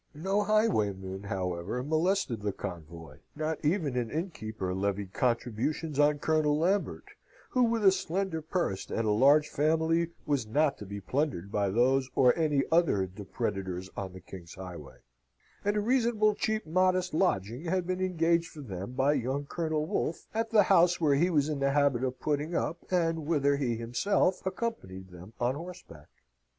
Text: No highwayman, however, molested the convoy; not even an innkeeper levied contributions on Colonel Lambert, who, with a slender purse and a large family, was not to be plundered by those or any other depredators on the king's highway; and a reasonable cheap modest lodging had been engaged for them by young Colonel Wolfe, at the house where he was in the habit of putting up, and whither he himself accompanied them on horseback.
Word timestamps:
No 0.15 0.41
highwayman, 0.41 1.25
however, 1.25 1.83
molested 1.83 2.41
the 2.41 2.51
convoy; 2.51 3.19
not 3.35 3.63
even 3.63 3.95
an 3.95 4.09
innkeeper 4.09 4.73
levied 4.73 5.13
contributions 5.13 5.99
on 5.99 6.17
Colonel 6.17 6.57
Lambert, 6.57 7.09
who, 7.51 7.61
with 7.61 7.85
a 7.85 7.91
slender 7.91 8.41
purse 8.41 8.89
and 8.89 9.05
a 9.05 9.11
large 9.11 9.47
family, 9.47 10.09
was 10.25 10.47
not 10.47 10.79
to 10.79 10.87
be 10.87 10.99
plundered 10.99 11.51
by 11.51 11.69
those 11.69 12.09
or 12.15 12.35
any 12.35 12.63
other 12.71 13.05
depredators 13.05 13.91
on 13.95 14.13
the 14.13 14.21
king's 14.21 14.55
highway; 14.55 15.01
and 15.63 15.77
a 15.77 15.81
reasonable 15.81 16.33
cheap 16.33 16.65
modest 16.65 17.13
lodging 17.13 17.65
had 17.65 17.85
been 17.85 18.01
engaged 18.01 18.49
for 18.49 18.61
them 18.61 18.93
by 18.93 19.13
young 19.13 19.45
Colonel 19.45 19.85
Wolfe, 19.85 20.27
at 20.33 20.49
the 20.49 20.63
house 20.63 20.99
where 20.99 21.13
he 21.13 21.29
was 21.29 21.47
in 21.47 21.59
the 21.59 21.73
habit 21.73 22.03
of 22.03 22.19
putting 22.19 22.55
up, 22.55 22.79
and 22.89 23.27
whither 23.27 23.57
he 23.57 23.75
himself 23.75 24.43
accompanied 24.47 25.11
them 25.11 25.33
on 25.39 25.53
horseback. 25.53 26.07